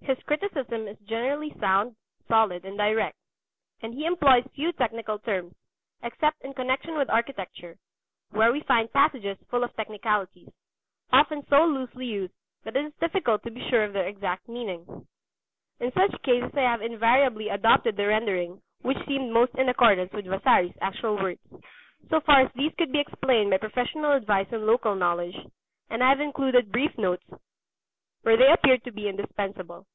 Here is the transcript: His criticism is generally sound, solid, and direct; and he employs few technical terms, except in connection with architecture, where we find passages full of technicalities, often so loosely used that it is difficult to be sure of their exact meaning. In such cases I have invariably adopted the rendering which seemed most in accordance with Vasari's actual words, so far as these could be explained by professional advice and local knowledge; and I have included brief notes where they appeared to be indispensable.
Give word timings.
His 0.00 0.18
criticism 0.22 0.88
is 0.88 0.96
generally 1.00 1.52
sound, 1.60 1.94
solid, 2.28 2.64
and 2.64 2.78
direct; 2.78 3.14
and 3.82 3.92
he 3.92 4.06
employs 4.06 4.46
few 4.54 4.72
technical 4.72 5.18
terms, 5.18 5.54
except 6.02 6.40
in 6.40 6.54
connection 6.54 6.96
with 6.96 7.10
architecture, 7.10 7.76
where 8.30 8.50
we 8.50 8.62
find 8.62 8.90
passages 8.90 9.36
full 9.50 9.62
of 9.62 9.76
technicalities, 9.76 10.48
often 11.12 11.44
so 11.48 11.66
loosely 11.66 12.06
used 12.06 12.32
that 12.64 12.74
it 12.74 12.86
is 12.86 12.92
difficult 13.00 13.42
to 13.42 13.50
be 13.50 13.68
sure 13.68 13.84
of 13.84 13.92
their 13.92 14.06
exact 14.06 14.48
meaning. 14.48 15.06
In 15.78 15.92
such 15.92 16.22
cases 16.22 16.54
I 16.56 16.62
have 16.62 16.80
invariably 16.80 17.50
adopted 17.50 17.96
the 17.98 18.06
rendering 18.06 18.62
which 18.80 19.04
seemed 19.06 19.30
most 19.30 19.54
in 19.56 19.68
accordance 19.68 20.12
with 20.14 20.24
Vasari's 20.24 20.78
actual 20.80 21.16
words, 21.16 21.40
so 22.08 22.18
far 22.22 22.40
as 22.42 22.52
these 22.54 22.72
could 22.76 22.92
be 22.92 22.98
explained 22.98 23.50
by 23.50 23.58
professional 23.58 24.12
advice 24.12 24.48
and 24.52 24.64
local 24.64 24.94
knowledge; 24.94 25.36
and 25.90 26.02
I 26.02 26.08
have 26.08 26.20
included 26.20 26.72
brief 26.72 26.96
notes 26.96 27.28
where 28.22 28.38
they 28.38 28.50
appeared 28.50 28.82
to 28.84 28.90
be 28.90 29.06
indispensable. 29.06 29.86